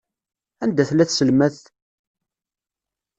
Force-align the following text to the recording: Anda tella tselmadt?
Anda 0.63 0.83
tella 0.89 1.05
tselmadt? 1.07 1.61